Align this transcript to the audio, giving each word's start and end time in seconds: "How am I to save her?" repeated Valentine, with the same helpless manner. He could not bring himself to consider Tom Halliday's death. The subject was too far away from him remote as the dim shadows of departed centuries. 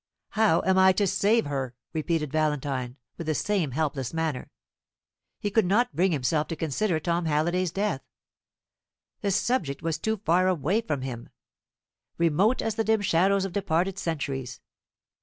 "How 0.29 0.63
am 0.65 0.79
I 0.79 0.93
to 0.93 1.05
save 1.05 1.45
her?" 1.45 1.75
repeated 1.93 2.31
Valentine, 2.31 2.97
with 3.19 3.27
the 3.27 3.35
same 3.35 3.69
helpless 3.69 4.15
manner. 4.15 4.49
He 5.37 5.51
could 5.51 5.67
not 5.67 5.95
bring 5.95 6.11
himself 6.11 6.47
to 6.47 6.55
consider 6.55 6.99
Tom 6.99 7.25
Halliday's 7.25 7.69
death. 7.71 8.01
The 9.21 9.29
subject 9.29 9.83
was 9.83 9.99
too 9.99 10.17
far 10.17 10.47
away 10.47 10.81
from 10.81 11.01
him 11.03 11.29
remote 12.17 12.63
as 12.63 12.73
the 12.73 12.83
dim 12.83 13.01
shadows 13.01 13.45
of 13.45 13.53
departed 13.53 13.99
centuries. 13.99 14.59